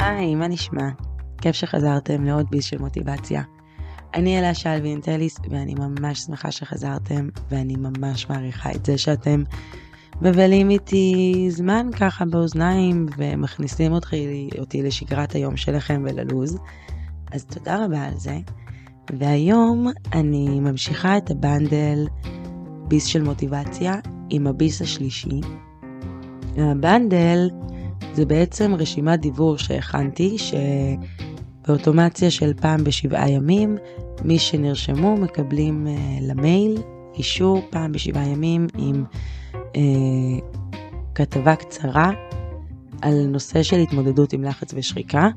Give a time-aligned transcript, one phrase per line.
[0.00, 0.88] היי, מה נשמע?
[1.40, 3.42] כיף שחזרתם לעוד ביס של מוטיבציה.
[4.14, 9.42] אני אלה שלוי אינטליס, ואני ממש שמחה שחזרתם, ואני ממש מעריכה את זה שאתם
[10.22, 16.58] מבלים איתי זמן ככה באוזניים, ומכניסים אותי, אותי לשגרת היום שלכם וללוז.
[17.32, 18.38] אז תודה רבה על זה.
[19.18, 22.06] והיום אני ממשיכה את הבנדל
[22.88, 23.94] ביס של מוטיבציה
[24.30, 25.40] עם הביס השלישי.
[26.56, 27.48] הבנדל
[28.14, 30.36] זה בעצם רשימת דיבור שהכנתי,
[31.66, 33.76] שבאוטומציה של פעם בשבעה ימים,
[34.24, 36.78] מי שנרשמו מקבלים uh, למייל
[37.14, 39.04] אישור פעם בשבעה ימים עם
[39.52, 39.76] uh,
[41.14, 42.10] כתבה קצרה
[43.02, 45.28] על נושא של התמודדות עם לחץ ושחיקה,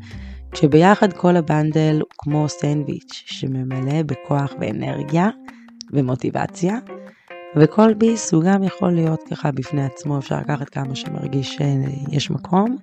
[0.52, 5.30] כשביחד כל הבנדל הוא כמו סנדוויץ' שממלא בכוח ואנרגיה
[5.94, 6.78] ומוטיבציה.
[7.56, 12.78] וכל ביס הוא גם יכול להיות ככה בפני עצמו, אפשר לקחת כמה שמרגיש שיש מקום,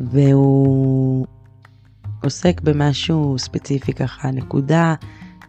[0.00, 1.26] והוא
[2.24, 4.94] עוסק במשהו ספציפי ככה, נקודה,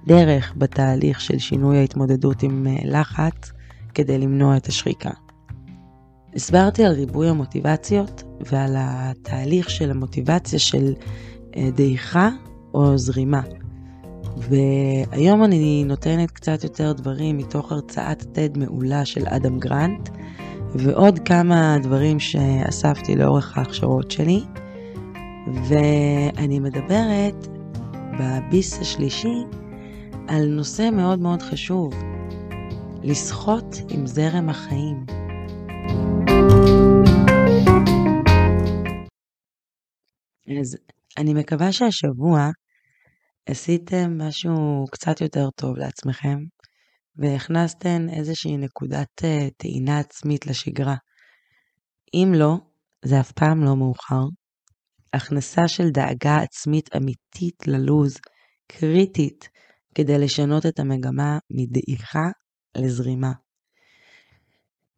[0.07, 3.51] דרך בתהליך של שינוי ההתמודדות עם אה, לחץ
[3.93, 5.09] כדי למנוע את השחיקה.
[6.35, 10.93] הסברתי על ריבוי המוטיבציות ועל התהליך של המוטיבציה של
[11.57, 12.29] אה, דעיכה
[12.73, 13.41] או זרימה.
[14.37, 20.09] והיום אני נותנת קצת יותר דברים מתוך הרצאת TED מעולה של אדם גרנט,
[20.75, 24.43] ועוד כמה דברים שאספתי לאורך ההכשרות שלי,
[25.69, 27.47] ואני מדברת
[28.19, 29.43] בביס השלישי
[30.27, 31.93] על נושא מאוד מאוד חשוב,
[33.03, 35.05] לשחות עם זרם החיים.
[40.61, 40.77] אז
[41.17, 42.49] אני מקווה שהשבוע
[43.45, 46.37] עשיתם משהו קצת יותר טוב לעצמכם,
[47.15, 50.95] והכנסתם איזושהי נקודת אה, טעינה עצמית לשגרה.
[52.13, 52.57] אם לא,
[53.05, 54.23] זה אף פעם לא מאוחר.
[55.13, 58.17] הכנסה של דאגה עצמית אמיתית ללוז,
[58.67, 59.49] קריטית,
[59.95, 62.29] כדי לשנות את המגמה מדעיכה
[62.77, 63.31] לזרימה.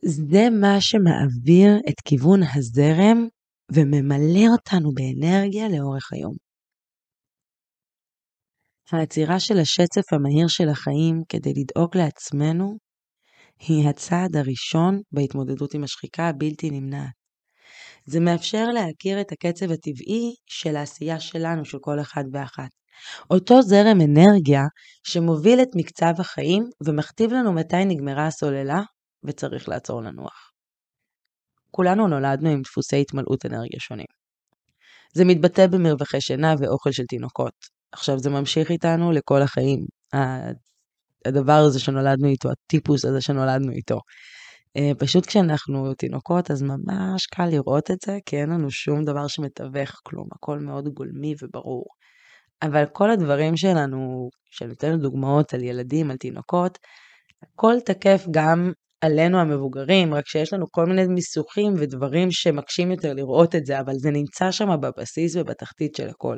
[0.05, 3.27] זה מה שמעביר את כיוון הזרם
[3.71, 6.46] וממלא אותנו באנרגיה לאורך היום.
[8.93, 12.77] העצירה של השצף המהיר של החיים כדי לדאוג לעצמנו
[13.59, 17.11] היא הצעד הראשון בהתמודדות עם השחיקה הבלתי נמנעת.
[18.05, 22.69] זה מאפשר להכיר את הקצב הטבעי של העשייה שלנו, של כל אחד ואחת.
[23.29, 24.63] אותו זרם אנרגיה
[25.03, 28.81] שמוביל את מקצב החיים ומכתיב לנו מתי נגמרה הסוללה
[29.23, 30.51] וצריך לעצור לנוח.
[31.71, 34.07] כולנו נולדנו עם דפוסי התמלאות אנרגיה שונים.
[35.13, 39.85] זה מתבטא במרווחי שינה ואוכל של תינוקות, עכשיו זה ממשיך איתנו לכל החיים.
[41.25, 43.99] הדבר הזה שנולדנו איתו, הטיפוס הזה שנולדנו איתו.
[44.77, 49.27] אה, פשוט כשאנחנו תינוקות אז ממש קל לראות את זה, כי אין לנו שום דבר
[49.27, 51.85] שמתווך כלום, הכל מאוד גולמי וברור.
[52.61, 56.77] אבל כל הדברים שלנו, שניתן דוגמאות על ילדים, על תינוקות,
[57.43, 58.71] הכל תקף גם
[59.01, 63.93] עלינו המבוגרים, רק שיש לנו כל מיני מיסוכים ודברים שמקשים יותר לראות את זה, אבל
[63.95, 66.37] זה נמצא שם בבסיס ובתחתית של הכל.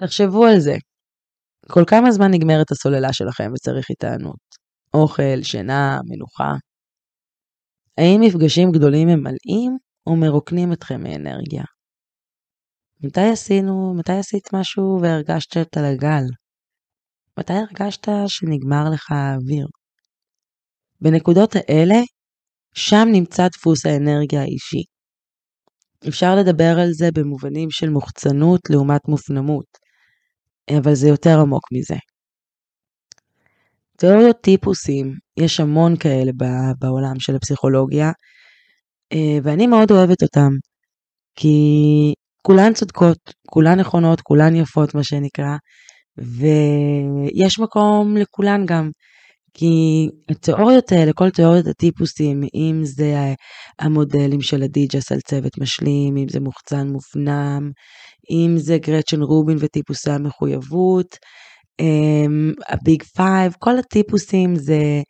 [0.00, 0.74] תחשבו על זה.
[1.70, 4.44] כל כמה זמן נגמרת הסוללה שלכם וצריך התענות?
[4.94, 6.52] אוכל, שינה, מנוחה?
[7.98, 11.64] האם מפגשים גדולים ממלאים או מרוקנים אתכם מאנרגיה?
[13.04, 16.24] מתי עשינו, מתי עשית משהו והרגשת על הגל?
[17.38, 19.66] מתי הרגשת שנגמר לך האוויר?
[21.00, 22.00] בנקודות האלה,
[22.74, 24.82] שם נמצא דפוס האנרגיה האישי.
[26.08, 29.83] אפשר לדבר על זה במובנים של מוחצנות לעומת מופנמות,
[30.70, 31.96] אבל זה יותר עמוק מזה.
[33.98, 36.32] תיאוריות טיפוסים, יש המון כאלה
[36.78, 38.12] בעולם של הפסיכולוגיה,
[39.12, 40.50] אה, ואני מאוד אוהבת אותם,
[41.36, 41.56] כי
[42.42, 43.18] כולן צודקות,
[43.50, 45.56] כולן נכונות, כולן יפות מה שנקרא,
[46.18, 48.90] ויש מקום לכולן גם.
[49.54, 53.14] כי התיאוריות האלה, כל תיאוריות הטיפוסים, אם זה
[53.78, 57.70] המודלים של אדיג'ס על צוות משלים, אם זה מוחצן מופנם,
[58.30, 61.16] אם זה גרצ'ן רובין וטיפוסי המחויבות,
[61.80, 65.02] אמ, ה Big Five, כל הטיפוסים זה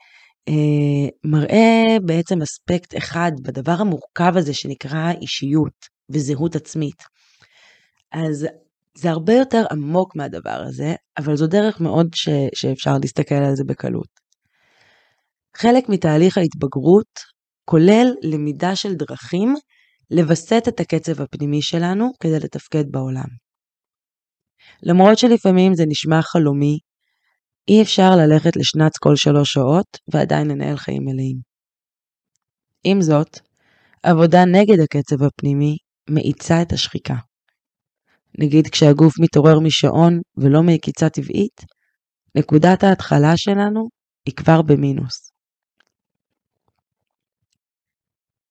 [0.49, 7.03] אה, מראה בעצם אספקט אחד בדבר המורכב הזה שנקרא אישיות וזהות עצמית.
[8.13, 8.47] אז
[8.99, 13.65] זה הרבה יותר עמוק מהדבר הזה, אבל זו דרך מאוד ש, שאפשר להסתכל על זה
[13.65, 14.24] בקלות.
[15.57, 17.19] חלק מתהליך ההתבגרות
[17.65, 19.55] כולל למידה של דרכים
[20.11, 23.29] לווסת את הקצב הפנימי שלנו כדי לתפקד בעולם.
[24.83, 26.79] למרות שלפעמים זה נשמע חלומי,
[27.69, 31.37] אי אפשר ללכת לשנץ כל שלוש שעות ועדיין לנהל חיים מלאים.
[32.85, 33.39] עם זאת,
[34.03, 35.77] עבודה נגד הקצב הפנימי
[36.11, 37.15] מאיצה את השחיקה.
[38.39, 41.61] נגיד כשהגוף מתעורר משעון ולא מעקיצה טבעית,
[42.35, 43.89] נקודת ההתחלה שלנו
[44.27, 45.34] היא כבר במינוס.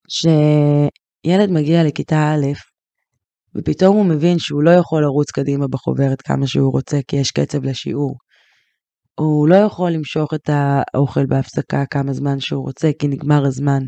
[0.08, 2.46] כשילד מגיע לכיתה א',
[3.56, 7.64] ופתאום הוא מבין שהוא לא יכול לרוץ קדימה בחוברת כמה שהוא רוצה כי יש קצב
[7.64, 8.18] לשיעור.
[9.20, 13.80] הוא לא יכול למשוך את האוכל בהפסקה כמה זמן שהוא רוצה כי נגמר הזמן.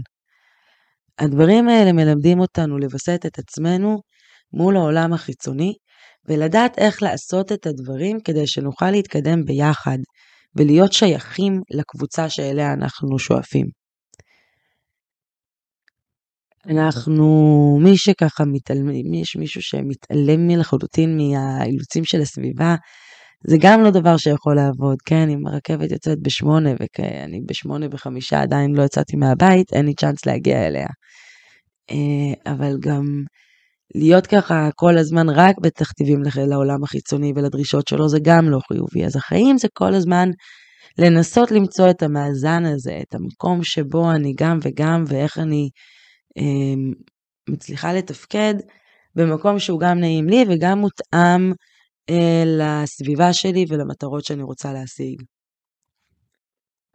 [1.19, 4.01] הדברים האלה מלמדים אותנו לווסת את עצמנו
[4.53, 5.73] מול העולם החיצוני
[6.27, 9.97] ולדעת איך לעשות את הדברים כדי שנוכל להתקדם ביחד
[10.55, 13.84] ולהיות שייכים לקבוצה שאליה אנחנו שואפים.
[16.69, 22.75] אנחנו, מי שככה מתעלם, יש מישהו שמתעלם לחלוטין מהאילוצים של הסביבה,
[23.47, 26.69] זה גם לא דבר שיכול לעבוד, כן, אם הרכבת יוצאת בשמונה
[26.99, 30.87] ואני בשמונה בחמישה עדיין לא יצאתי מהבית, אין לי צ'אנס להגיע אליה.
[31.91, 33.23] אה, אבל גם
[33.95, 39.05] להיות ככה כל הזמן רק בתכתיבים לעולם החיצוני ולדרישות שלו זה גם לא חיובי.
[39.05, 40.29] אז החיים זה כל הזמן
[40.97, 45.69] לנסות למצוא את המאזן הזה, את המקום שבו אני גם וגם ואיך אני
[47.49, 48.53] מצליחה לתפקד
[49.15, 51.53] במקום שהוא גם נעים לי וגם מותאם
[52.09, 55.21] אה, לסביבה שלי ולמטרות שאני רוצה להשיג.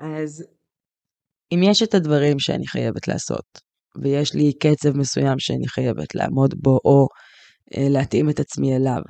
[0.01, 0.45] אז
[1.53, 3.61] אם יש את הדברים שאני חייבת לעשות,
[4.03, 7.07] ויש לי קצב מסוים שאני חייבת לעמוד בו, או
[7.77, 9.03] אה, להתאים את עצמי אליו,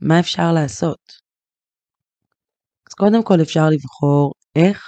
[0.00, 1.24] מה אפשר לעשות?
[2.88, 4.82] אז קודם כל אפשר לבחור איך,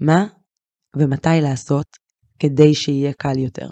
[0.00, 0.26] מה
[0.96, 1.86] ומתי לעשות
[2.38, 3.68] כדי שיהיה קל יותר.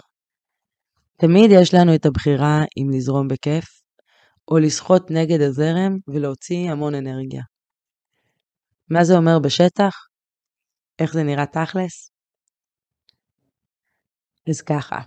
[1.17, 3.65] תמיד יש לנו את הבחירה אם לזרום בכיף,
[4.47, 7.41] או לשחות נגד הזרם ולהוציא המון אנרגיה.
[8.89, 9.93] מה זה אומר בשטח?
[10.99, 12.11] איך זה נראה תכלס?
[14.49, 14.99] אז ככה,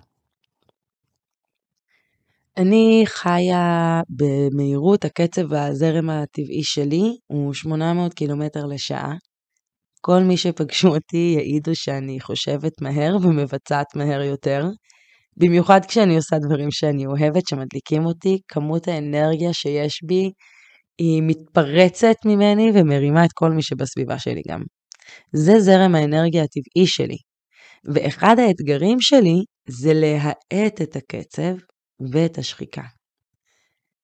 [2.56, 9.12] אני חיה במהירות, הקצב הזרם הטבעי שלי הוא 800 קילומטר לשעה.
[10.00, 14.64] כל מי שפגשו אותי יעידו שאני חושבת מהר ומבצעת מהר יותר.
[15.40, 20.30] במיוחד כשאני עושה דברים שאני אוהבת, שמדליקים אותי, כמות האנרגיה שיש בי
[20.98, 24.60] היא מתפרצת ממני ומרימה את כל מי שבסביבה שלי גם.
[25.32, 27.16] זה זרם האנרגיה הטבעי שלי.
[27.94, 31.54] ואחד האתגרים שלי זה להאט את הקצב
[32.12, 32.82] ואת השחיקה.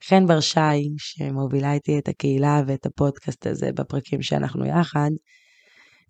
[0.05, 0.61] חן בר שי,
[0.99, 5.11] שמובילה איתי את הקהילה ואת הפודקאסט הזה בפרקים שאנחנו יחד,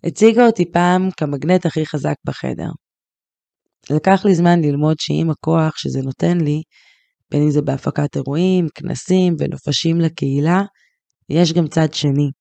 [0.03, 2.69] הציגה אותי פעם כמגנט הכי חזק בחדר.
[3.89, 6.61] לקח לי זמן ללמוד שעם הכוח שזה נותן לי,
[7.31, 10.61] בין אם זה בהפקת אירועים, כנסים ונופשים לקהילה,
[11.29, 12.31] יש גם צד שני.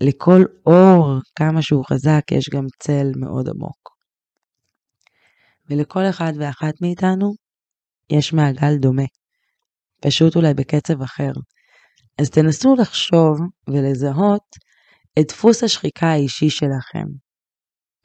[0.00, 3.90] לכל אור, כמה שהוא חזק, יש גם צל מאוד עמוק.
[5.70, 7.32] ולכל אחד ואחת מאיתנו
[8.10, 9.04] יש מעגל דומה,
[10.00, 11.32] פשוט אולי בקצב אחר.
[12.18, 13.38] אז תנסו לחשוב
[13.68, 14.42] ולזהות
[15.18, 17.06] את דפוס השחיקה האישי שלכם.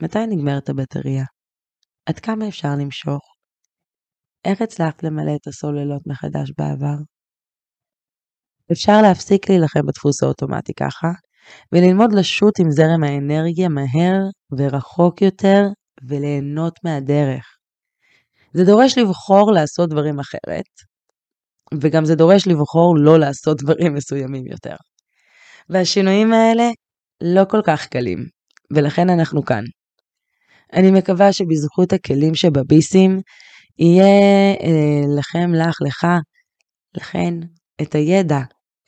[0.04, 1.24] מתי נגמרת הבטריה?
[2.06, 3.22] עד כמה אפשר למשוך?
[4.46, 6.96] איך הצלחת למלא את הסוללות מחדש בעבר?
[8.72, 11.08] אפשר להפסיק להילחם בדפוס האוטומטי ככה,
[11.72, 14.20] וללמוד לשוט עם זרם האנרגיה מהר
[14.58, 15.64] ורחוק יותר,
[16.10, 17.46] וליהנות מהדרך.
[18.54, 20.70] זה דורש לבחור לעשות דברים אחרת,
[21.82, 24.76] וגם זה דורש לבחור לא לעשות דברים מסוימים יותר.
[25.70, 26.70] והשינויים האלה
[27.24, 28.20] לא כל כך קלים,
[28.74, 29.64] ולכן אנחנו כאן.
[30.74, 33.20] אני מקווה שבזכות הכלים שבביסים,
[33.80, 36.08] יהיה אה, לכם, לך, לך,
[36.98, 37.34] לכן,
[37.82, 38.40] את הידע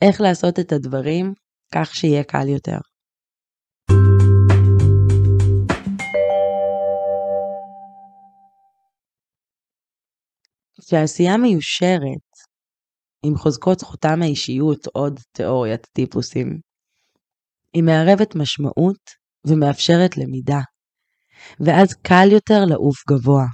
[0.02, 1.32] איך לעשות את הדברים
[1.74, 2.78] כך שיהיה קל יותר.
[10.80, 12.32] כשעשייה מיושרת,
[13.26, 16.60] עם חוזקות חותם האישיות, עוד תיאוריית טיפוסים,
[17.74, 19.10] היא מערבת משמעות
[19.46, 20.60] ומאפשרת למידה.
[21.66, 23.44] ואז קל יותר לעוף גבוה.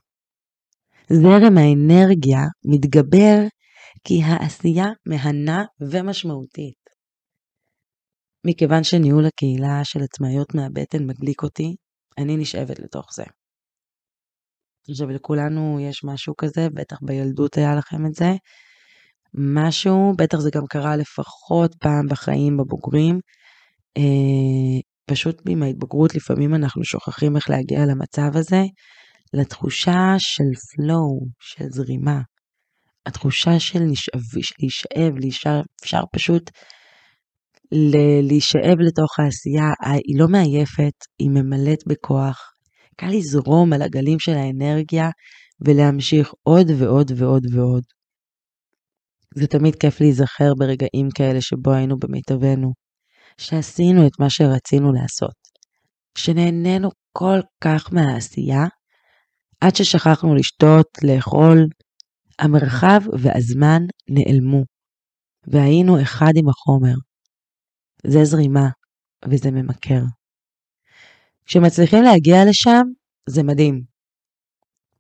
[1.13, 3.39] זרם האנרגיה מתגבר
[4.05, 6.79] כי העשייה מהנה ומשמעותית.
[8.47, 11.77] מכיוון שניהול הקהילה של עצמאיות מהבטן מדליק אותי,
[12.19, 13.25] אני נשאבת לתוך זה.
[14.91, 18.31] עכשיו לכולנו יש משהו כזה, בטח בילדות היה לכם את זה.
[19.35, 23.21] משהו, בטח זה גם קרה לפחות פעם בחיים בבוגרים,
[23.97, 28.63] אה, פשוט עם ההתבגרות לפעמים אנחנו שוכחים איך להגיע למצב הזה,
[29.35, 32.21] לתחושה של flow, של זרימה.
[33.07, 34.21] התחושה של נשאב,
[35.19, 36.51] להישאב, אפשר פשוט
[38.23, 39.69] להישאב לתוך העשייה,
[40.07, 42.39] היא לא מעייפת, היא ממלאת בכוח.
[42.97, 45.09] קל לזרום על הגלים של האנרגיה
[45.67, 47.83] ולהמשיך עוד ועוד ועוד ועוד.
[49.35, 52.73] זה תמיד כיף להיזכר ברגעים כאלה שבו היינו במיטבנו,
[53.41, 55.37] שעשינו את מה שרצינו לעשות,
[56.19, 58.65] שנהנינו כל כך מהעשייה,
[59.61, 61.59] עד ששכחנו לשתות, לאכול,
[62.39, 64.63] המרחב והזמן נעלמו,
[65.53, 66.95] והיינו אחד עם החומר.
[68.07, 68.69] זה זרימה,
[69.31, 70.03] וזה ממכר.
[71.47, 72.83] כשמצליחים להגיע לשם,
[73.29, 73.83] זה מדהים.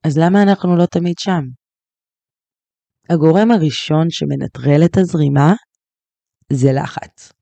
[0.04, 1.42] אז למה אנחנו לא תמיד שם?
[3.10, 5.52] הגורם הראשון שמנטרל את הזרימה
[6.52, 7.37] זה לחץ.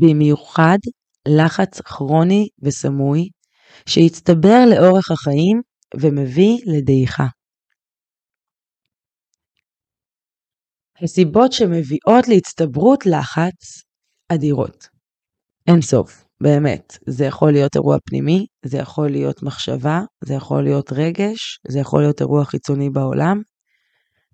[0.00, 0.78] במיוחד
[1.28, 3.28] לחץ כרוני וסמוי
[3.88, 5.62] שהצטבר לאורך החיים
[6.00, 7.26] ומביא לדעיכה.
[11.02, 13.82] הסיבות שמביאות להצטברות לחץ
[14.28, 14.88] אדירות.
[15.66, 16.98] אין סוף, באמת.
[17.06, 22.00] זה יכול להיות אירוע פנימי, זה יכול להיות מחשבה, זה יכול להיות רגש, זה יכול
[22.02, 23.42] להיות אירוע חיצוני בעולם.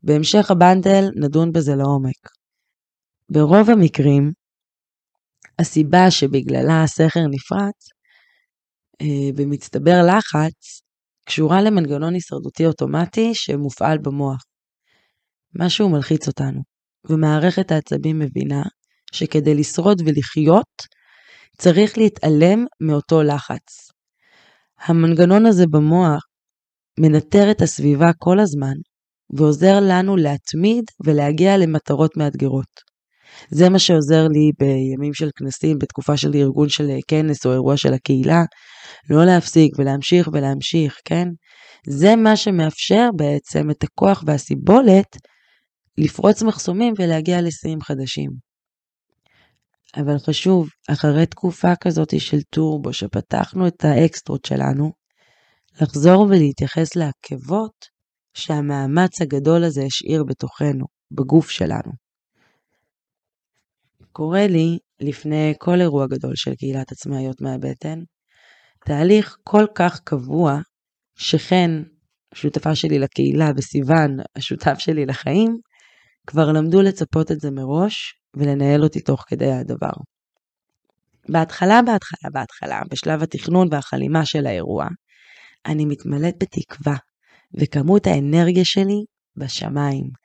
[0.03, 2.29] בהמשך הבנדל נדון בזה לעומק.
[3.33, 4.33] ברוב המקרים,
[5.61, 7.89] הסיבה שבגללה הסכר נפרץ
[9.03, 10.83] אה, במצטבר לחץ
[11.27, 14.45] קשורה למנגנון הישרדותי אוטומטי שמופעל במוח.
[15.59, 16.61] משהו מלחיץ אותנו,
[17.09, 18.63] ומערכת העצבים מבינה
[19.13, 20.83] שכדי לשרוד ולחיות,
[21.59, 23.91] צריך להתעלם מאותו לחץ.
[24.81, 26.23] המנגנון הזה במוח
[27.01, 28.75] מנטר את הסביבה כל הזמן,
[29.37, 32.90] ועוזר לנו להתמיד ולהגיע למטרות מאתגרות.
[33.51, 37.93] זה מה שעוזר לי בימים של כנסים, בתקופה של ארגון של כנס או אירוע של
[37.93, 38.43] הקהילה,
[39.11, 41.29] לא להפסיק ולהמשיך ולהמשיך, כן?
[41.87, 45.17] זה מה שמאפשר בעצם את הכוח והסיבולת
[45.99, 48.31] לפרוץ מחסומים ולהגיע לשיאים חדשים.
[49.97, 54.93] אבל חשוב, אחרי תקופה כזאת של טורבו, שפתחנו את האקסטרות שלנו,
[55.81, 57.87] לחזור ולהתייחס לעקבות
[58.35, 61.93] שהמאמץ הגדול הזה השאיר בתוכנו, בגוף שלנו.
[64.13, 67.99] קורה לי, לפני כל אירוע גדול של קהילת עצמאיות מהבטן,
[68.85, 70.61] תהליך כל כך קבוע,
[71.19, 71.83] שחן,
[72.33, 75.57] השותפה שלי לקהילה, וסיוון, השותף שלי לחיים,
[76.27, 79.93] כבר למדו לצפות את זה מראש ולנהל אותי תוך כדי הדבר.
[81.29, 84.87] בהתחלה, בהתחלה, בהתחלה, בשלב התכנון והחלימה של האירוע,
[85.67, 86.97] אני מתמלאת בתקווה,
[87.61, 89.05] וכמות האנרגיה שלי
[89.37, 90.20] בשמיים.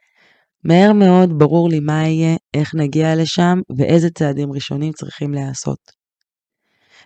[0.65, 5.79] מהר מאוד ברור לי מה יהיה, איך נגיע לשם ואיזה צעדים ראשונים צריכים להיעשות.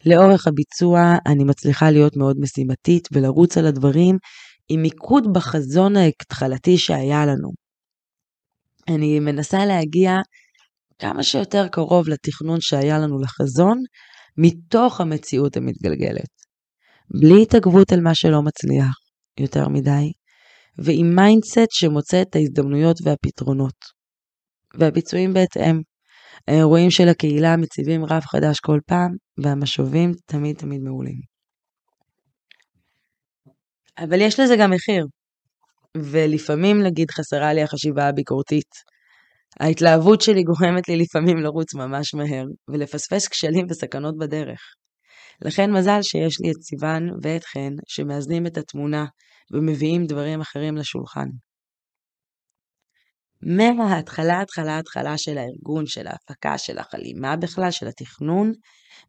[0.06, 4.18] לאורך הביצוע אני מצליחה להיות מאוד משימתית ולרוץ על הדברים
[4.70, 7.50] עם מיקוד בחזון ההתחלתי שהיה לנו.
[8.90, 10.18] אני מנסה להגיע
[11.00, 13.78] כמה שיותר קרוב לתכנון שהיה לנו לחזון,
[14.38, 16.30] מתוך המציאות המתגלגלת.
[17.10, 18.96] בלי התעכבות על מה שלא מצליח
[19.40, 20.12] יותר מדי,
[20.84, 24.00] ועם mindset שמוצא את ההזדמנויות והפתרונות.
[24.74, 25.82] והביצועים בהתאם.
[26.48, 29.12] האירועים של הקהילה מציבים רב חדש כל פעם,
[29.44, 31.20] והמשובים תמיד תמיד מעולים.
[33.98, 35.06] אבל יש לזה גם מחיר,
[35.98, 38.70] ולפעמים נגיד חסרה לי החשיבה הביקורתית.
[39.60, 44.60] ההתלהבות שלי גורמת לי לפעמים לרוץ ממש מהר, ולפספס כשלים וסכנות בדרך.
[45.46, 49.06] לכן מזל שיש לי את סיוון ואת חן, שמאזנים את התמונה
[49.52, 51.28] ומביאים דברים אחרים לשולחן.
[53.42, 58.52] מההתחלה, התחלה, התחלה של הארגון, של ההפקה, של החלימה בכלל, של התכנון,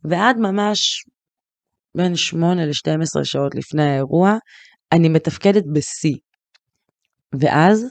[0.05, 1.05] ועד ממש
[1.97, 4.33] בין 8 ל-12 שעות לפני האירוע,
[4.93, 6.17] אני מתפקדת בשיא.
[7.41, 7.85] ואז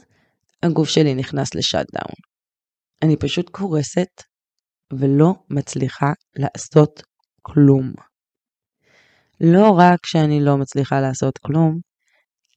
[0.63, 2.15] הגוף שלי נכנס לשאט-דאון.
[3.03, 4.23] אני פשוט קורסת
[4.99, 7.03] ולא מצליחה לעשות
[7.41, 7.93] כלום.
[9.41, 11.79] לא רק שאני לא מצליחה לעשות כלום,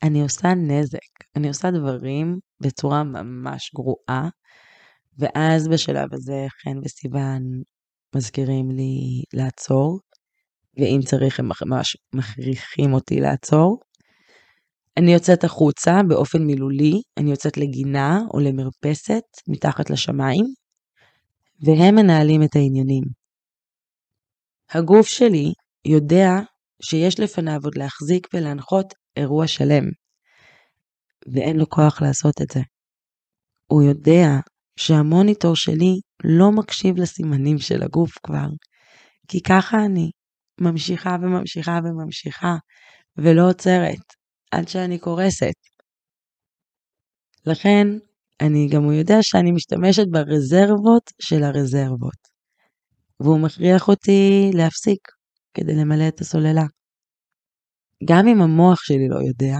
[0.02, 0.98] אני עושה נזק.
[1.36, 4.28] אני עושה דברים בצורה ממש גרועה,
[5.18, 7.42] ואז בשלב הזה חן וסיוון
[8.16, 10.00] מזכירים לי לעצור,
[10.76, 13.78] ואם צריך הם ממש מכריחים אותי לעצור.
[14.96, 20.44] אני יוצאת החוצה באופן מילולי, אני יוצאת לגינה או למרפסת מתחת לשמיים,
[21.66, 23.04] והם מנהלים את העניינים.
[24.70, 25.52] הגוף שלי
[25.86, 26.30] יודע
[26.82, 29.84] שיש לפניו עוד להחזיק ולהנחות אירוע שלם,
[31.34, 32.60] ואין לו כוח לעשות את זה.
[33.66, 34.28] הוא יודע
[34.76, 38.46] שהמוניטור שלי לא מקשיב לסימנים של הגוף כבר,
[39.28, 40.10] כי ככה אני
[40.60, 42.54] ממשיכה וממשיכה וממשיכה,
[43.16, 44.04] ולא עוצרת,
[44.50, 45.54] עד שאני קורסת.
[47.46, 47.86] לכן,
[48.40, 52.28] אני גם הוא יודע שאני משתמשת ברזרבות של הרזרבות,
[53.20, 55.08] והוא מכריח אותי להפסיק
[55.54, 56.64] כדי למלא את הסוללה.
[58.08, 59.56] גם אם המוח שלי לא יודע,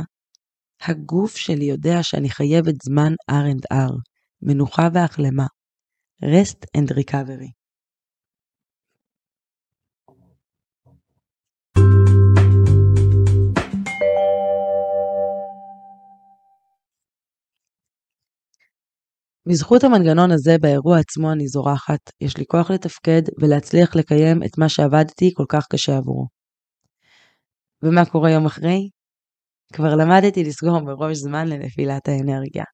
[0.83, 3.93] הגוף שלי יודע שאני חייבת זמן R&R,
[4.43, 5.47] מנוחה והחלמה.
[6.25, 7.51] rest and recovery.
[19.47, 24.69] בזכות המנגנון הזה באירוע עצמו אני זורחת, יש לי כוח לתפקד ולהצליח לקיים את מה
[24.69, 26.42] שעבדתי כל כך קשה עבורו.
[27.83, 28.89] ומה קורה יום אחרי?
[29.73, 32.65] כבר למדתי לסגור מראש זמן לנפילת האנרגיה.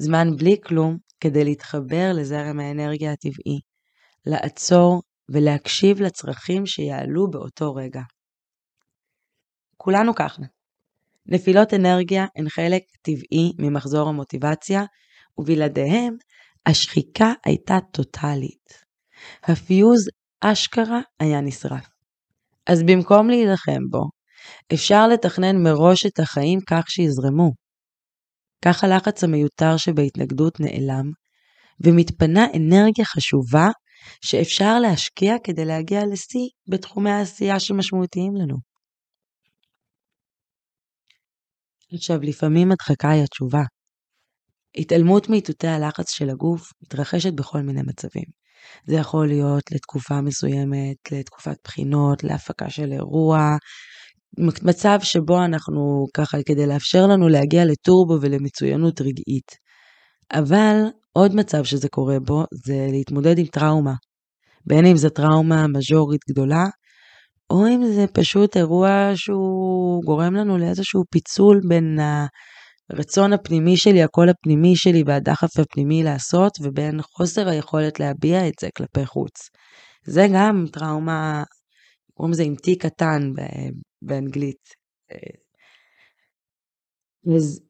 [0.00, 3.58] זמן בלי כלום כדי להתחבר לזרם האנרגיה הטבעי,
[4.26, 8.02] לעצור ולהקשיב לצרכים שיעלו באותו רגע.
[9.76, 10.42] כולנו ככה.
[11.26, 14.84] נפילות אנרגיה הן חלק טבעי ממחזור המוטיבציה,
[15.38, 16.14] ובלעדיהם
[16.66, 18.84] השחיקה הייתה טוטאלית.
[19.42, 20.08] הפיוז
[20.40, 21.88] אשכרה היה נשרף.
[22.66, 24.15] אז במקום להילחם בו,
[24.74, 27.52] אפשר לתכנן מראש את החיים כך שיזרמו.
[28.64, 31.10] כך הלחץ המיותר שבהתנגדות נעלם,
[31.84, 33.68] ומתפנה אנרגיה חשובה
[34.24, 38.56] שאפשר להשקיע כדי להגיע לשיא בתחומי העשייה שמשמעותיים לנו.
[41.92, 43.62] עכשיו, לפעמים הדחקה היא התשובה.
[44.76, 48.24] התעלמות מאיתותי הלחץ של הגוף מתרחשת בכל מיני מצבים.
[48.86, 53.56] זה יכול להיות לתקופה מסוימת, לתקופת בחינות, להפקה של אירוע,
[54.38, 59.66] מצב שבו אנחנו ככה כדי לאפשר לנו להגיע לטורבו ולמצוינות רגעית.
[60.32, 60.80] אבל
[61.12, 63.94] עוד מצב שזה קורה בו זה להתמודד עם טראומה.
[64.66, 66.64] בין אם זו טראומה מז'ורית גדולה,
[67.50, 71.98] או אם זה פשוט אירוע שהוא גורם לנו לאיזשהו פיצול בין
[72.90, 78.68] הרצון הפנימי שלי, הקול הפנימי שלי והדחף הפנימי לעשות, ובין חוסר היכולת להביע את זה
[78.76, 79.32] כלפי חוץ.
[80.06, 81.42] זה גם טראומה,
[82.14, 83.32] קוראים לזה עם T קטן
[84.06, 84.68] באנגלית.
[87.36, 87.60] אז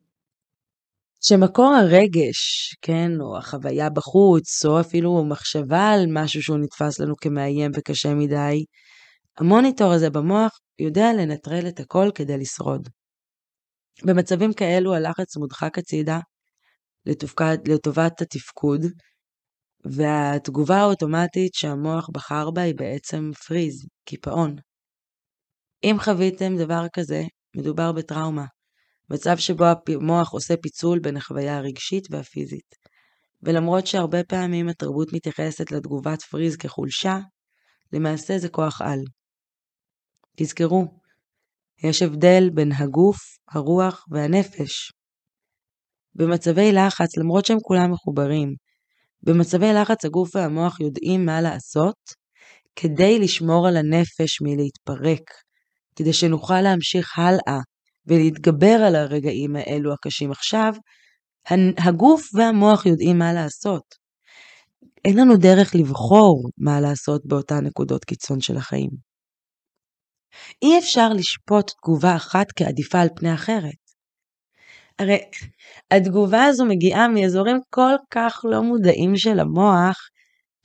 [1.22, 7.70] שמקור הרגש, כן, או החוויה בחוץ, או אפילו מחשבה על משהו שהוא נתפס לנו כמאיים
[7.74, 8.64] וקשה מדי,
[9.38, 12.88] המוניטור הזה במוח יודע לנטרל את הכל כדי לשרוד.
[14.04, 16.18] במצבים כאלו הלחץ מודחק הצידה
[17.06, 18.80] לתופקד, לטובת התפקוד,
[19.84, 24.56] והתגובה האוטומטית שהמוח בחר בה היא בעצם פריז, קיפאון.
[25.90, 27.22] אם חוויתם דבר כזה,
[27.56, 28.44] מדובר בטראומה,
[29.10, 32.74] מצב שבו המוח עושה פיצול בין החוויה הרגשית והפיזית.
[33.42, 37.18] ולמרות שהרבה פעמים התרבות מתייחסת לתגובת פריז כחולשה,
[37.92, 38.98] למעשה זה כוח על.
[40.36, 40.84] תזכרו,
[41.84, 43.18] יש הבדל בין הגוף,
[43.48, 44.92] הרוח והנפש.
[46.14, 48.54] במצבי לחץ, למרות שהם כולם מחוברים,
[49.22, 51.96] במצבי לחץ הגוף והמוח יודעים מה לעשות
[52.76, 55.45] כדי לשמור על הנפש מלהתפרק,
[55.96, 57.60] כדי שנוכל להמשיך הלאה
[58.06, 60.72] ולהתגבר על הרגעים האלו הקשים עכשיו,
[61.78, 63.94] הגוף והמוח יודעים מה לעשות.
[65.04, 68.90] אין לנו דרך לבחור מה לעשות באותן נקודות קיצון של החיים.
[70.62, 73.86] אי אפשר לשפוט תגובה אחת כעדיפה על פני אחרת.
[74.98, 75.18] הרי
[75.90, 79.96] התגובה הזו מגיעה מאזורים כל כך לא מודעים של המוח,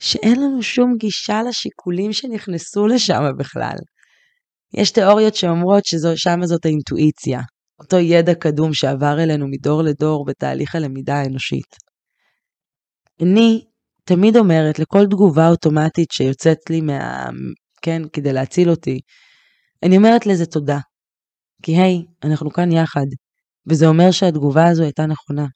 [0.02, 3.76] שאין לנו שום גישה לשיקולים שנכנסו לשם בכלל.
[4.74, 7.40] יש תיאוריות שאומרות ששם זאת האינטואיציה,
[7.80, 11.76] אותו ידע קדום שעבר אלינו מדור לדור בתהליך הלמידה האנושית.
[13.22, 13.64] אני
[14.04, 17.28] תמיד אומרת לכל תגובה אוטומטית שיוצאת לי מה...
[17.82, 19.00] כן, כדי להציל אותי,
[19.82, 20.78] אני אומרת לזה תודה.
[21.62, 23.06] כי היי, אנחנו כאן יחד,
[23.70, 25.46] וזה אומר שהתגובה הזו הייתה נכונה.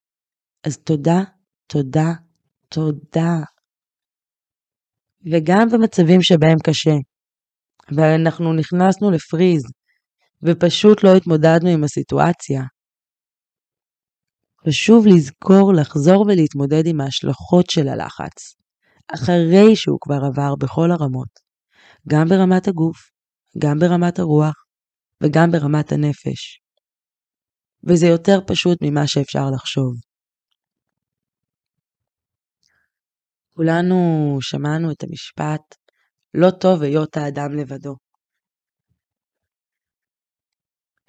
[0.64, 1.20] אז תודה,
[1.66, 2.12] תודה,
[2.68, 3.34] תודה.
[5.32, 6.94] וגם במצבים שבהם קשה,
[7.92, 9.62] ואנחנו נכנסנו לפריז,
[10.42, 12.62] ופשוט לא התמודדנו עם הסיטואציה.
[14.68, 18.56] חשוב לזכור לחזור ולהתמודד עם ההשלכות של הלחץ,
[19.14, 21.28] אחרי שהוא כבר עבר בכל הרמות,
[22.08, 23.10] גם ברמת הגוף,
[23.58, 24.54] גם ברמת הרוח
[25.22, 26.60] וגם ברמת הנפש.
[27.88, 29.94] וזה יותר פשוט ממה שאפשר לחשוב.
[33.54, 33.96] כולנו
[34.40, 35.74] שמענו את המשפט,
[36.38, 37.94] לא טוב היות האדם לבדו.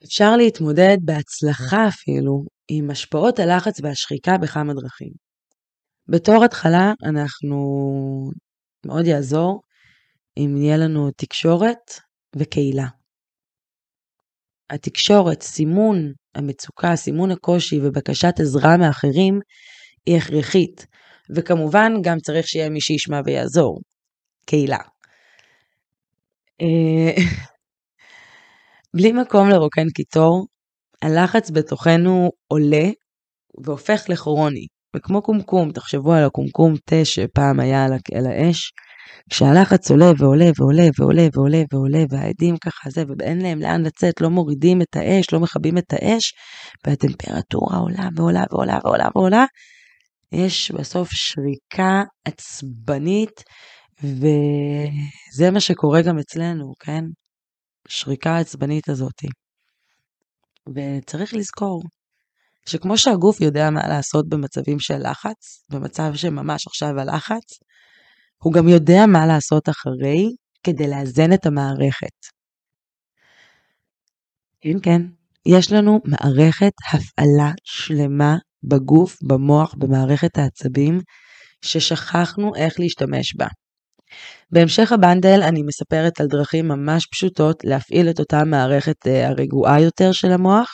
[0.03, 5.11] אפשר להתמודד בהצלחה אפילו עם השפעות הלחץ והשחיקה בכמה דרכים.
[6.07, 7.57] בתור התחלה אנחנו
[8.85, 9.61] מאוד יעזור
[10.37, 11.91] אם יהיה לנו תקשורת
[12.35, 12.87] וקהילה.
[14.69, 19.39] התקשורת, סימון המצוקה, סימון הקושי ובקשת עזרה מאחרים
[20.05, 20.85] היא הכרחית,
[21.35, 23.81] וכמובן גם צריך שיהיה מי שישמע ויעזור.
[24.45, 24.96] קהילה.
[26.61, 27.23] אה,
[28.95, 30.45] בלי מקום לרוקן קיטור,
[31.01, 32.89] הלחץ בתוכנו עולה
[33.63, 34.67] והופך לכרוני.
[34.95, 38.71] וכמו קומקום, תחשבו על הקומקום תה שפעם היה על האש,
[39.29, 44.29] כשהלחץ עולה ועולה ועולה ועולה ועולה ועולה והעדים ככה זה ואין להם לאן לצאת, לא
[44.29, 46.33] מורידים את האש, לא מכבים את האש,
[46.87, 49.45] והטמפרטורה עולה ועולה ועולה ועולה ועולה,
[50.31, 53.43] יש בסוף שריקה עצבנית
[54.03, 57.03] וזה מה שקורה גם אצלנו, כן?
[57.87, 59.27] שריקה העצבנית הזאתי.
[60.75, 61.83] וצריך לזכור
[62.65, 67.59] שכמו שהגוף יודע מה לעשות במצבים של לחץ, במצב שממש עכשיו הלחץ,
[68.43, 70.25] הוא גם יודע מה לעשות אחרי
[70.63, 72.17] כדי לאזן את המערכת.
[74.61, 75.01] כן, כן,
[75.45, 80.99] יש לנו מערכת הפעלה שלמה בגוף, במוח, במערכת העצבים,
[81.65, 83.47] ששכחנו איך להשתמש בה.
[84.51, 90.11] בהמשך הבנדל אני מספרת על דרכים ממש פשוטות להפעיל את אותה מערכת אה, הרגועה יותר
[90.11, 90.69] של המוח,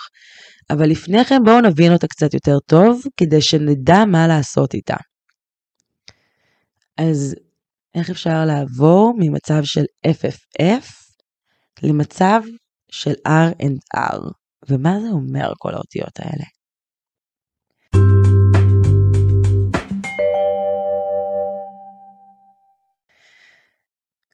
[0.69, 4.97] אבל לפני כן בואו נבין אותה קצת יותר טוב, כדי שנדע מה לעשות איתה.
[6.97, 7.35] אז
[7.95, 10.85] איך אפשר לעבור ממצב של FFF
[11.83, 12.41] למצב
[12.91, 14.17] של R&R,
[14.69, 16.45] ומה זה אומר כל האותיות האלה?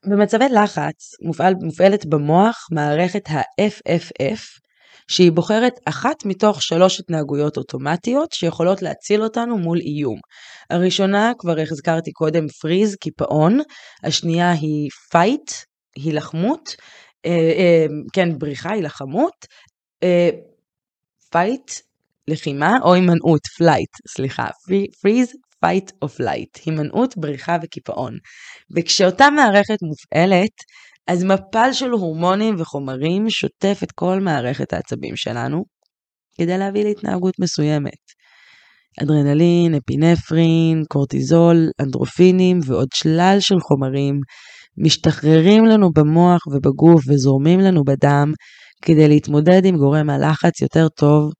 [0.06, 4.60] במצבי לחץ מופעל, מופעלת במוח מערכת ה-FFF
[5.08, 10.18] שהיא בוחרת אחת מתוך שלוש התנהגויות אוטומטיות שיכולות להציל אותנו מול איום.
[10.70, 13.58] הראשונה כבר הזכרתי קודם freeze, קיפאון,
[14.04, 15.50] השנייה היא fight,
[15.96, 16.76] הילחמות,
[17.26, 19.46] אה, אה, כן בריחה, הילחמות,
[20.02, 20.30] אה,
[21.30, 21.70] fight,
[22.28, 24.46] לחימה או הימנעות, flight, סליחה,
[25.02, 25.32] freeze,
[25.64, 28.16] fight or flight, הימנעות, בריחה וקיפאון.
[28.76, 30.54] וכשאותה מערכת מופעלת,
[31.06, 35.64] אז מפל של הורמונים וחומרים שוטף את כל מערכת העצבים שלנו,
[36.38, 38.00] כדי להביא להתנהגות מסוימת.
[39.02, 44.20] אדרנלין, אפינפרין, קורטיזול, אנדרופינים ועוד שלל של חומרים
[44.84, 48.32] משתחררים לנו במוח ובגוף וזורמים לנו בדם
[48.82, 51.32] כדי להתמודד עם גורם הלחץ יותר טוב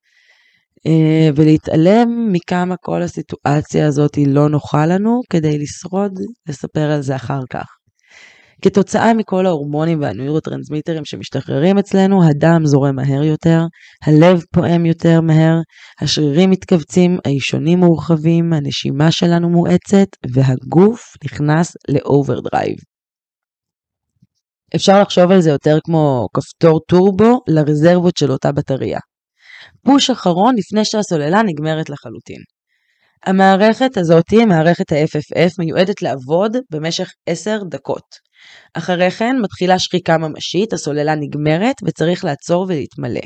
[1.37, 6.13] ולהתעלם מכמה כל הסיטואציה הזאת היא לא נוחה לנו כדי לשרוד,
[6.49, 7.67] לספר על זה אחר כך.
[8.63, 13.61] כתוצאה מכל ההורמונים והנוירוטרנסמיטרים שמשתחררים אצלנו, הדם זורם מהר יותר,
[14.07, 15.57] הלב פועם יותר מהר,
[16.01, 22.77] השרירים מתכווצים, האישונים מורחבים, הנשימה שלנו מואצת, והגוף נכנס ל overdrive.
[24.77, 28.99] אפשר לחשוב על זה יותר כמו כפתור טורבו לרזרבות של אותה בטריה.
[29.85, 32.43] פוש אחרון לפני שהסוללה נגמרת לחלוטין.
[33.27, 38.31] המערכת הזאתי, מערכת ה-FFF, מיועדת לעבוד במשך 10 דקות.
[38.75, 43.21] אחרי כן מתחילה שחיקה ממשית, הסוללה נגמרת וצריך לעצור ולהתמלא.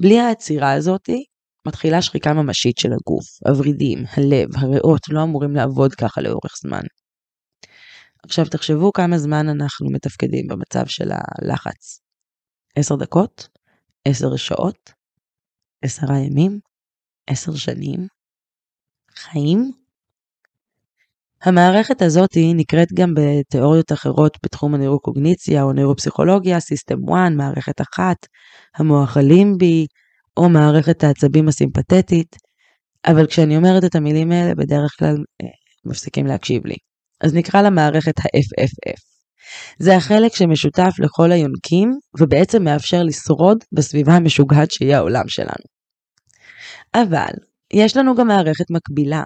[0.00, 1.24] בלי העצירה הזאתי,
[1.66, 3.48] מתחילה שחיקה ממשית של הגוף.
[3.48, 6.82] הוורידים, הלב, הריאות לא אמורים לעבוד ככה לאורך זמן.
[8.24, 12.00] עכשיו תחשבו כמה זמן אנחנו מתפקדים במצב של הלחץ.
[12.76, 13.48] 10 דקות?
[14.04, 14.99] 10 שעות?
[15.82, 16.58] עשרה ימים,
[17.26, 18.06] עשר שנים,
[19.16, 19.72] חיים.
[21.42, 28.16] המערכת הזאת נקראת גם בתיאוריות אחרות בתחום הנוירוקוגניציה או נוירופסיכולוגיה, System 1, מערכת אחת,
[28.76, 29.86] המוח הלימבי,
[30.36, 32.36] או מערכת העצבים הסימפתטית,
[33.06, 35.46] אבל כשאני אומרת את המילים האלה בדרך כלל אה,
[35.84, 36.76] מפסיקים להקשיב לי.
[37.20, 39.09] אז נקרא למערכת ה-FFF.
[39.78, 45.64] זה החלק שמשותף לכל היונקים ובעצם מאפשר לשרוד בסביבה המשוגעת שהיא העולם שלנו.
[46.94, 47.32] אבל
[47.72, 49.24] יש לנו גם מערכת מקבילה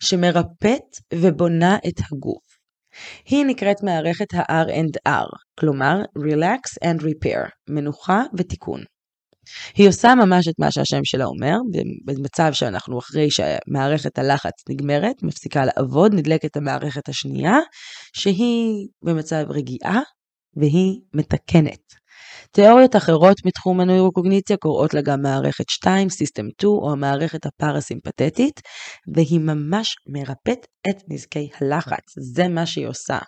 [0.00, 2.58] שמרפאת ובונה את הגוף.
[3.24, 5.26] היא נקראת מערכת ה-R&R,
[5.60, 8.80] כלומר Relax and Repair, מנוחה ותיקון.
[9.74, 11.56] היא עושה ממש את מה שהשם שלה אומר,
[12.04, 17.56] במצב שאנחנו אחרי שמערכת הלחץ נגמרת, מפסיקה לעבוד, נדלקת המערכת השנייה,
[18.16, 20.00] שהיא במצב רגיעה
[20.56, 21.98] והיא מתקנת.
[22.52, 28.60] תיאוריות אחרות מתחום הנוירוקוגניציה קוראות לה גם מערכת 2, System 2 או המערכת הפרסימפטית,
[29.14, 33.18] והיא ממש מרפאת את נזקי הלחץ, זה מה שהיא עושה.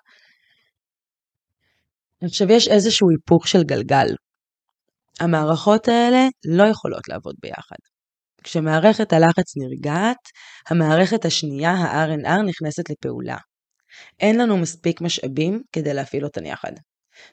[2.25, 4.07] עכשיו יש איזשהו היפוך של גלגל.
[5.21, 7.77] המערכות האלה לא יכולות לעבוד ביחד.
[8.45, 10.29] כשמערכת הלחץ נרגעת,
[10.71, 13.37] המערכת השנייה, ה-RNR, נכנסת לפעולה.
[14.21, 16.73] אין לנו מספיק משאבים כדי להפעיל אותן יחד.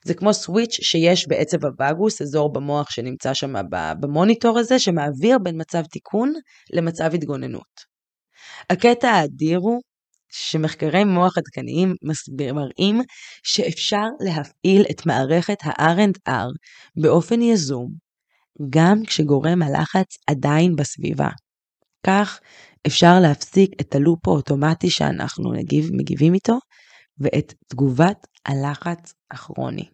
[0.03, 3.53] זה כמו סוויץ' שיש בעצב הווגוס, אזור במוח שנמצא שם
[3.99, 6.33] במוניטור הזה, שמעביר בין מצב תיקון
[6.73, 7.97] למצב התגוננות.
[8.69, 9.81] הקטע האדיר הוא
[10.39, 11.95] שמחקרי מוח עדכניים
[12.53, 13.01] מראים
[13.43, 16.47] שאפשר להפעיל את מערכת ה-R&R
[17.01, 17.91] באופן יזום,
[18.69, 21.29] גם כשגורם הלחץ עדיין בסביבה.
[22.07, 22.39] כך
[22.87, 26.57] אפשר להפסיק את הלופ האוטומטי שאנחנו נגיב, מגיבים איתו
[27.19, 29.85] ואת תגובת הלחץ הכרוני.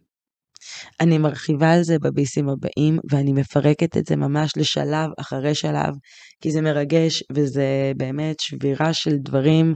[1.00, 5.94] אני מרחיבה על זה בביסים הבאים ואני מפרקת את זה ממש לשלב אחרי שלב
[6.40, 9.74] כי זה מרגש וזה באמת שבירה של דברים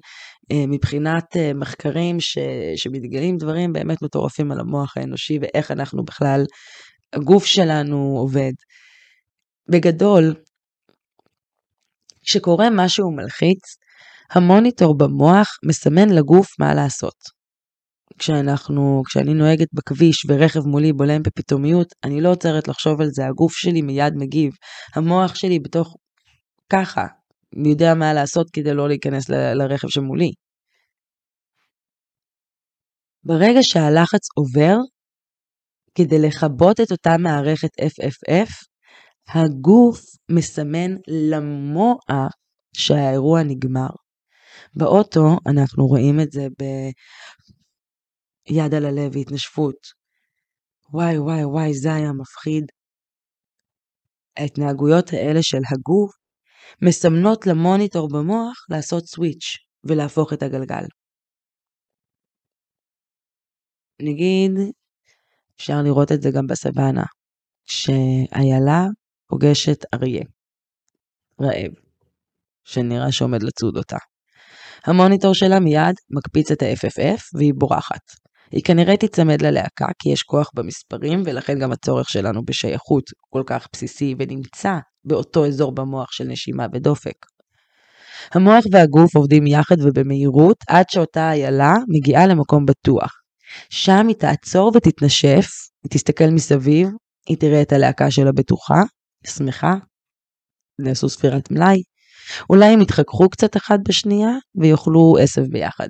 [0.53, 2.39] מבחינת אה, מחקרים ש,
[2.77, 6.45] שמתגלים דברים באמת מטורפים על המוח האנושי ואיך אנחנו בכלל,
[7.13, 8.53] הגוף שלנו עובד.
[9.71, 10.35] בגדול,
[12.23, 13.77] כשקורה משהו מלחיץ,
[14.31, 17.39] המוניטור במוח מסמן לגוף מה לעשות.
[18.19, 23.53] כשאנחנו, כשאני נוהגת בכביש ורכב מולי בולם בפתאומיות, אני לא עוצרת לחשוב על זה, הגוף
[23.57, 24.53] שלי מיד מגיב.
[24.95, 25.97] המוח שלי בתוך
[26.73, 27.07] ככה,
[27.53, 30.33] יודע מה לעשות כדי לא להיכנס ל- לרכב שמולי.
[33.25, 34.77] ברגע שהלחץ עובר,
[35.95, 38.51] כדי לכבות את אותה מערכת FFF,
[39.29, 42.33] הגוף מסמן למוח
[42.77, 43.89] שהאירוע נגמר.
[44.75, 46.47] באוטו אנחנו רואים את זה
[48.51, 49.99] יד על הלב והתנשפות.
[50.93, 52.65] וואי וואי וואי זה היה מפחיד.
[54.37, 56.11] ההתנהגויות האלה של הגוף
[56.83, 60.85] מסמנות למוניטור במוח לעשות סוויץ' ולהפוך את הגלגל.
[64.03, 64.51] נגיד,
[65.57, 67.05] אפשר לראות את זה גם בסוואנה,
[67.65, 68.85] שאיילה
[69.29, 70.25] פוגשת אריה,
[71.41, 71.73] רעב,
[72.65, 73.97] שנראה שעומד לצוד אותה.
[74.87, 78.01] המוניטור שלה מיד מקפיץ את ה-FFF והיא בורחת.
[78.51, 83.67] היא כנראה תיצמד ללהקה כי יש כוח במספרים ולכן גם הצורך שלנו בשייכות כל כך
[83.73, 84.79] בסיסי ונמצא
[85.09, 87.27] באותו אזור במוח של נשימה ודופק.
[88.35, 93.13] המוח והגוף עובדים יחד ובמהירות עד שאותה איילה מגיעה למקום בטוח.
[93.71, 95.47] שם היא תעצור ותתנשף,
[95.85, 96.89] היא תסתכל מסביב,
[97.29, 98.83] היא תראה את הלהקה שלה בטוחה,
[99.27, 99.75] שמחה,
[100.79, 101.83] נעשו ספירת מלאי,
[102.51, 105.89] אולי הם יתחככו קצת אחד בשנייה ויאכלו עשב ביחד.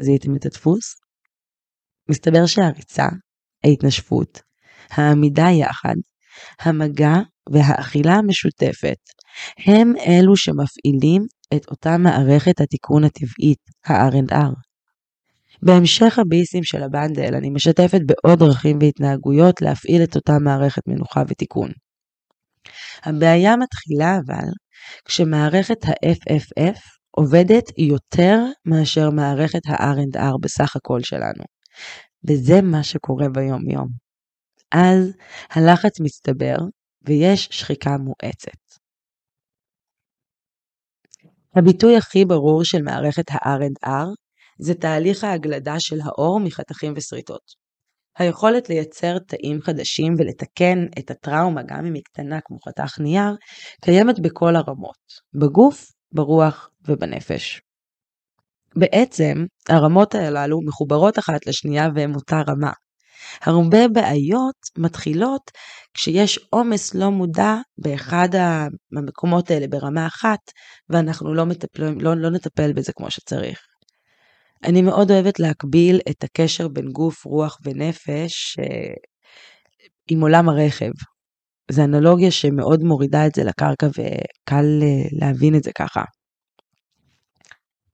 [0.00, 0.94] זיהיתם את הדפוס?
[2.10, 3.06] מסתבר שהריצה,
[3.64, 4.42] ההתנשפות,
[4.90, 5.94] העמידה יחד,
[6.60, 7.14] המגע
[7.52, 8.98] והאכילה המשותפת
[9.66, 14.52] הם אלו שמפעילים את אותה מערכת התיקון הטבעית, ה-R&R.
[15.62, 21.70] בהמשך הביסים של הבנדל אני משתפת בעוד דרכים והתנהגויות להפעיל את אותה מערכת מנוחה ותיקון.
[23.02, 24.48] הבעיה מתחילה אבל
[25.04, 26.78] כשמערכת ה-FFF
[27.10, 31.44] עובדת יותר מאשר מערכת ה-R&R בסך הכל שלנו.
[32.28, 34.01] וזה מה שקורה ביום יום.
[34.72, 35.12] אז
[35.50, 36.56] הלחץ מצטבר
[37.02, 38.78] ויש שחיקה מואצת.
[41.56, 44.06] הביטוי הכי ברור של מערכת ה-R&R
[44.58, 47.62] זה תהליך ההגלדה של האור מחתכים ושריטות.
[48.18, 53.36] היכולת לייצר תאים חדשים ולתקן את הטראומה, גם אם היא קטנה כמו חתך נייר,
[53.80, 54.96] קיימת בכל הרמות,
[55.34, 57.60] בגוף, ברוח ובנפש.
[58.76, 62.72] בעצם הרמות הללו מחוברות אחת לשנייה והן אותה רמה.
[63.42, 65.50] הרבה בעיות מתחילות
[65.94, 68.28] כשיש עומס לא מודע באחד
[68.98, 70.40] המקומות האלה ברמה אחת
[70.90, 73.58] ואנחנו לא, מטפל, לא, לא נטפל בזה כמו שצריך.
[74.64, 78.94] אני מאוד אוהבת להקביל את הקשר בין גוף, רוח ונפש אה,
[80.10, 80.90] עם עולם הרכב.
[81.70, 86.02] זו אנלוגיה שמאוד מורידה את זה לקרקע וקל אה, להבין את זה ככה.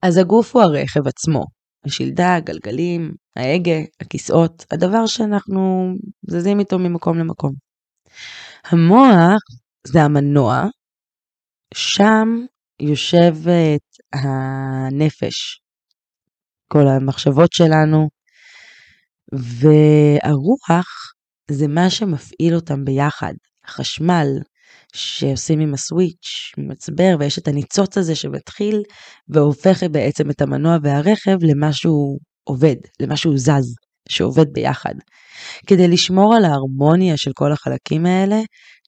[0.03, 1.45] אז הגוף הוא הרכב עצמו,
[1.85, 5.93] השלדה, הגלגלים, ההגה, הכיסאות, הדבר שאנחנו
[6.31, 7.53] זזים איתו ממקום למקום.
[8.65, 9.41] המוח
[9.87, 10.65] זה המנוע,
[11.75, 12.29] שם
[12.83, 15.61] יושבת הנפש,
[16.69, 18.09] כל המחשבות שלנו,
[19.33, 21.13] והרוח
[21.51, 23.35] זה מה שמפעיל אותם ביחד.
[23.65, 24.27] החשמל
[24.99, 28.83] שעושים עם הסוויץ', מצבר, ויש את הניצוץ הזה שמתחיל
[29.29, 33.75] והופך בעצם את המנוע והרכב למשהו עובד, למשהו זז,
[34.09, 34.95] שעובד ביחד.
[35.67, 38.41] כדי לשמור על ההרמוניה של כל החלקים האלה,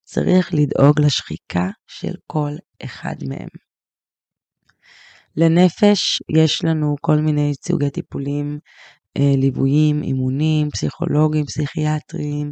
[0.05, 2.51] צריך לדאוג לשחיקה של כל
[2.85, 3.49] אחד מהם.
[5.37, 8.59] לנפש יש לנו כל מיני סוגי טיפולים,
[9.19, 12.51] ליוויים, אימונים, פסיכולוגיים, פסיכיאטריים.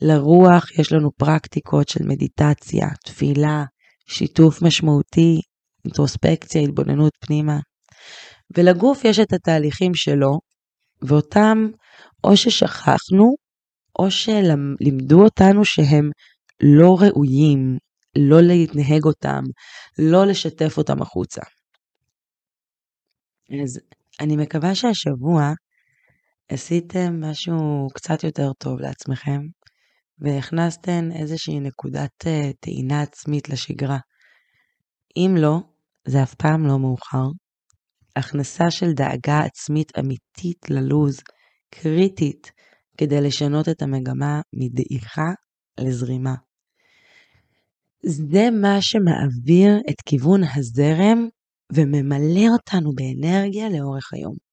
[0.00, 3.64] לרוח יש לנו פרקטיקות של מדיטציה, תפילה,
[4.08, 5.40] שיתוף משמעותי,
[5.84, 7.58] אינטרוספקציה, התבוננות פנימה.
[8.56, 10.38] ולגוף יש את התהליכים שלו,
[11.02, 11.58] ואותם
[12.24, 13.34] או ששכחנו,
[13.98, 16.10] או שלימדו אותנו שהם
[16.62, 17.78] לא ראויים,
[18.18, 19.42] לא להתנהג אותם,
[19.98, 21.42] לא לשתף אותם החוצה.
[23.62, 23.80] אז
[24.20, 25.52] אני מקווה שהשבוע
[26.52, 29.40] עשיתם משהו קצת יותר טוב לעצמכם,
[30.18, 33.98] והכנסתן איזושהי נקודת אה, טעינה עצמית לשגרה.
[35.16, 35.58] אם לא,
[36.08, 37.26] זה אף פעם לא מאוחר.
[38.16, 41.20] הכנסה של דאגה עצמית אמיתית ללוז
[41.70, 42.52] קריטית
[42.98, 45.30] כדי לשנות את המגמה מדעיכה
[45.80, 46.34] לזרימה.
[48.06, 51.28] זה מה שמעביר את כיוון הזרם
[51.72, 54.49] וממלא אותנו באנרגיה לאורך היום.